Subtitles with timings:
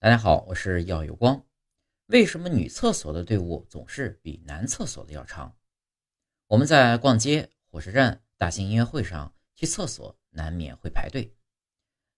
[0.00, 1.44] 大家好，我是耀有光。
[2.06, 5.56] 为什么女厕所的队伍总是比男厕所的要长？
[6.46, 11.34] 我们在逛街、火车站、大型音乐会上去厕所，难免会排队。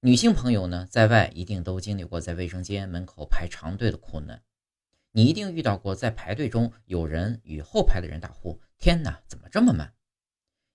[0.00, 4.42] 女性朋友呢，在外一定都经历过在卫生间门口排长队的苦难。
[5.12, 9.94] 你一定遇到过，在排队中有人与后排的人打呼：“天哪，怎么这么慢？”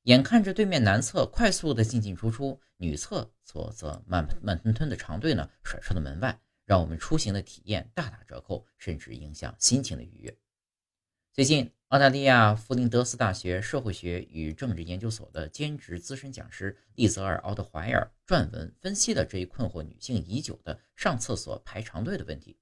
[0.05, 6.41] 眼看着对面男厕快速的进进出出，女厕所则慢慢吞吞的长队呢，甩出了门外。
[6.65, 10.37] 让我们出行的体验大打折扣，甚至影响心情的愉悦。
[11.31, 22.57] 最近，澳大利亚弗林德斯大学社会学与政治研究所的兼职资深讲师利泽尔·奥德怀尔撰文分析了这一困惑女性已久的上厕所排长队的问题。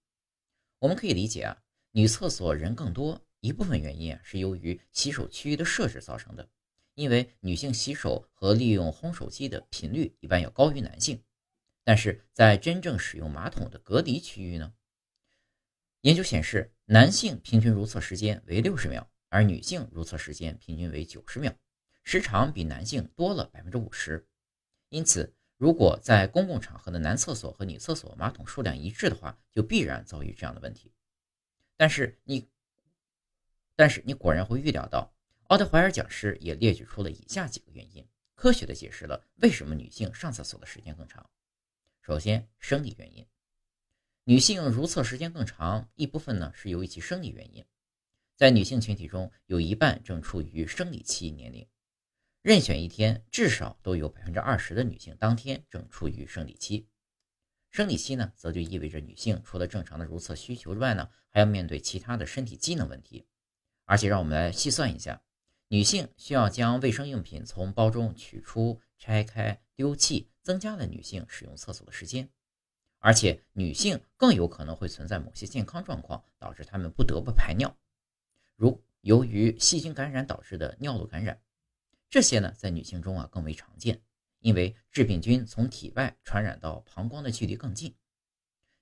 [0.79, 1.57] 我们可以理解啊，
[1.91, 6.49] 女厕所人更多，一部分原因是由于洗手区域的设置造成的，
[6.95, 11.23] 因为女性洗手和利用烘手机的频率一般要高于男性。
[11.83, 14.73] 但是在真正使用马桶的隔离区域呢？
[16.01, 21.53] 研究显示，男性平均如厕时间为六十秒，而女性如厕时间平均为九十秒，
[22.03, 24.27] 时长比男性多了百分之五十。
[24.89, 30.93] 因此，如果在公共场合的男厕所和女厕所马桶数量一致的话，就必然遭遇这样的问题。
[31.75, 32.49] 但是你，
[33.75, 35.13] 但是你果然会预料到，
[35.47, 41.29] 奥德怀尔讲师也列举出了以下几个原因，科学的解释了为什么女性上厕所的时间更长。
[42.05, 43.25] 首先，生理原因，
[44.25, 47.63] 女性如厕时间更长，一部分呢是由于其生理原因。
[48.35, 51.65] 在女性群体中，有一半正处于生理期年龄，
[52.41, 56.89] 任选一天，至少都有百分之二十的女性当天正处于生理期。
[57.71, 63.25] 生理期呢，则就意味着女性除了正常的如厕需求之外呢，还要面对其他的身体机能问题。
[63.85, 65.23] 而且，让我们来细算一下，
[65.69, 70.27] 女性需要将卫生用品从包中取出、拆开、丢弃。
[70.43, 72.29] 增加了女性使用厕所的时间，
[72.99, 77.75] 而且女性更有可能会存在某些健康状况，导致她们不得不排尿，
[78.55, 81.41] 如由于细菌感染导致的尿路感染。
[82.09, 83.99] 这些呢，在女性中啊更为常见，
[84.39, 87.95] 因为致病菌从体外传染到膀胱的距离更近。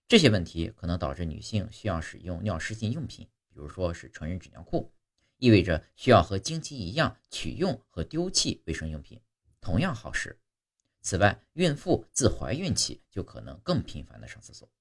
[0.07, 4.91] 这些问题可能导致女性需要使用尿失禁用品，比如说是成人纸尿裤，
[5.37, 9.21] 意味着需要和经期一样取用和丢弃卫生用品，
[9.61, 10.37] 同样耗时。
[11.01, 14.71] 此外，孕妇自怀孕起就可能更频繁的上厕所。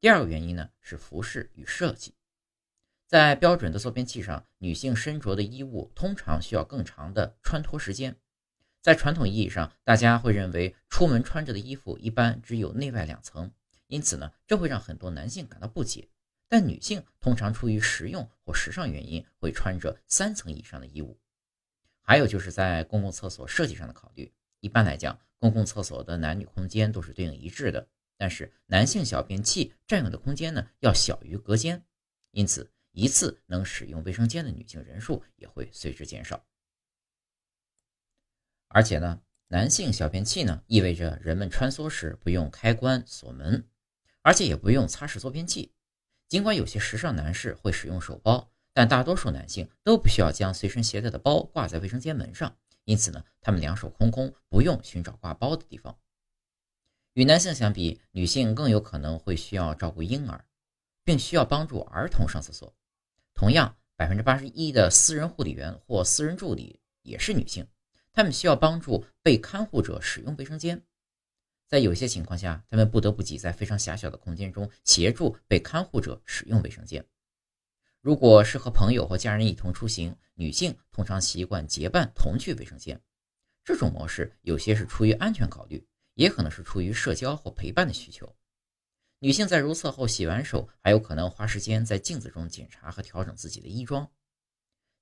[0.00, 2.14] 第二个原因呢是服饰与设计，
[3.06, 8.16] 在标准的坐便器上，女性身着的衣物通常需要更长的穿脱时间。
[8.80, 13.52] 在传统意义上，大家会认为出门穿着的衣服一般只有内外两层，
[13.88, 16.08] 因此呢，这会让很多男性感到不解。
[16.48, 21.20] 但女性通常出于实用或时尚原因，会穿着三层以上的衣物。
[22.00, 24.32] 还有就是在公共厕所设计上的考虑。
[24.60, 31.84] 一般来讲，公共厕所的男女空间都是对应一致的，但是男性小便器占用的空间呢要小于隔间，
[32.30, 36.44] 因此一次能使用卫生间的女性人数也会随之减少。
[38.68, 43.66] 而且呢，男性小便器呢意味着人们穿梭时不用开关锁门，
[44.22, 45.72] 而且也不用擦拭坐便器。
[46.28, 52.56] 尽管有些时尚男士会使用手包，但大多数男性都不需要将随身携带的包挂在卫生间门上。
[52.90, 55.96] 因此呢，他们两手空空，不用寻找挂包的地方。
[57.12, 60.44] 与男性相比，女性更有可能会需要照顾婴儿，
[61.04, 62.74] 并需要帮助儿童上厕所。
[63.32, 67.64] 同样，百分之八十一的私人护理员或私人助理也是女性，
[68.12, 70.82] 她们需要帮助被看护者使用卫生间。
[71.68, 77.06] 在有些情况下，他们不得不挤在非常狭小的空间中，协助被看护者使用卫生间。
[78.02, 82.98] 如果是和朋友或家人一同出行，女性通常习惯结伴同去卫生间。
[83.62, 88.34] 这种模式有些是出于安全考虑，也可能是出于社交或陪伴的需求。
[89.18, 94.10] 女性在如厕后洗完手，还有可能花时间在镜子中检查和调整自己的衣装。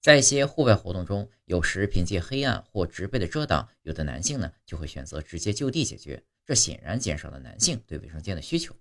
[0.01, 8.75] 在一些户外活动中，有时凭借黑暗或植被的遮挡，有的男性呢就会选择直接就地解决，这显然减少了男性对卫生间的需求。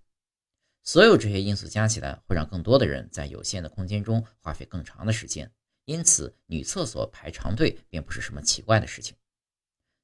[0.88, 5.52] 所有这些因素加起来，会让更多的人在有限的空间中花费更长的时间。
[5.84, 9.14] 因此，女厕所排长队并不是什么奇怪的事情。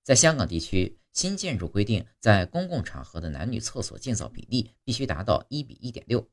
[0.03, 6.29] 在香港地区，新建筑规定，在公共场合的男女厕所建造比例必须达到一比一点六。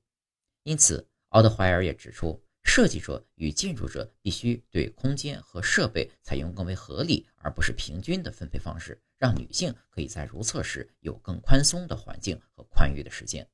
[0.65, 13.49] 因此，奥德怀尔也指出，设计者与建筑者必须对空间和设备采用更为合理而不是平均的分配方式，让女性可以在如厕时有更宽松的环境和宽裕的时间。